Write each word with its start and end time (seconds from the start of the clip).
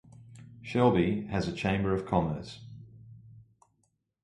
Shelby 0.63 1.27
has 1.27 1.47
a 1.47 1.53
Chamber 1.55 1.93
of 1.93 2.07
Commerce. 2.07 2.61